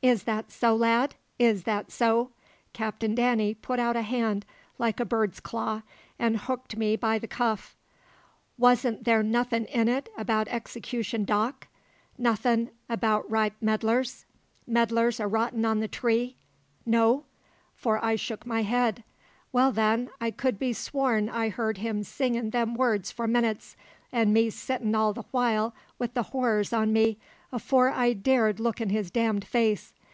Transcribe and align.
"Is 0.00 0.22
that 0.22 0.52
so, 0.52 0.76
lad 0.76 1.16
is 1.40 1.64
that 1.64 1.90
so?" 1.90 2.30
Captain 2.72 3.16
Danny 3.16 3.52
put 3.52 3.80
out 3.80 3.96
a 3.96 4.02
hand 4.02 4.46
like 4.78 5.00
a 5.00 5.04
bird's 5.04 5.40
claw 5.40 5.82
and 6.20 6.36
hooked 6.38 6.76
me 6.76 6.94
by 6.94 7.18
the 7.18 7.26
cuff. 7.26 7.76
"Wasn' 8.56 9.00
there 9.02 9.24
nothing 9.24 9.64
in 9.64 9.88
it 9.88 10.08
about 10.16 10.46
Execution 10.46 11.24
Dock; 11.24 11.66
nothing 12.16 12.70
about 12.88 13.28
ripe 13.28 13.54
medlars 13.60 14.24
'medlars 14.68 15.18
a 15.18 15.26
rottin' 15.26 15.64
on 15.64 15.80
the 15.80 15.88
tree'? 15.88 16.36
No?" 16.86 17.24
for 17.74 18.02
I 18.02 18.14
shook 18.14 18.46
my 18.46 18.62
head. 18.62 19.02
"Well, 19.50 19.72
then, 19.72 20.10
I 20.20 20.30
could 20.30 20.60
be 20.60 20.72
sworn 20.74 21.28
I 21.28 21.48
heard 21.48 21.78
him 21.78 22.04
singin' 22.04 22.50
them 22.50 22.76
words 22.76 23.10
for 23.10 23.26
minutes, 23.26 23.74
an' 24.12 24.32
me 24.32 24.48
sittin' 24.50 24.94
all 24.94 25.12
the 25.12 25.24
while 25.32 25.74
wi' 25.98 26.06
the 26.14 26.22
horrors 26.34 26.72
on 26.72 26.92
me 26.92 27.18
afore 27.50 27.88
I 27.88 28.12
dared 28.12 28.60
look 28.60 28.78
in 28.78 28.90
his 28.90 29.10
damned 29.10 29.42
face. 29.46 29.94